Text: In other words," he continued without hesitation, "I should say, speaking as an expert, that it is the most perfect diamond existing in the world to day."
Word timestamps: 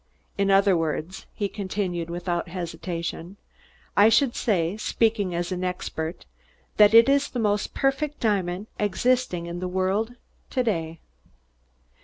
In 0.35 0.49
other 0.49 0.75
words," 0.75 1.27
he 1.31 1.47
continued 1.47 2.09
without 2.09 2.47
hesitation, 2.49 3.37
"I 3.95 4.09
should 4.09 4.35
say, 4.35 4.75
speaking 4.77 5.35
as 5.35 5.51
an 5.51 5.63
expert, 5.63 6.25
that 6.77 6.95
it 6.95 7.07
is 7.07 7.29
the 7.29 7.37
most 7.39 7.75
perfect 7.75 8.19
diamond 8.19 8.65
existing 8.79 9.45
in 9.45 9.59
the 9.59 9.67
world 9.67 10.15
to 10.49 10.63
day." 10.63 10.99